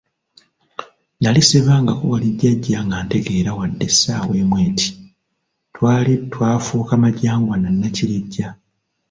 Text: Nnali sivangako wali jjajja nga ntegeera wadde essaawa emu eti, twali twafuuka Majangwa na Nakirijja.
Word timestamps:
Nnali 1.19 1.41
sivangako 1.49 2.03
wali 2.13 2.27
jjajja 2.39 2.79
nga 2.87 2.97
ntegeera 3.05 3.51
wadde 3.59 3.83
essaawa 3.89 4.33
emu 4.41 4.55
eti, 4.67 4.89
twali 5.73 6.13
twafuuka 6.31 6.93
Majangwa 7.03 7.55
na 7.59 7.69
Nakirijja. 7.81 8.47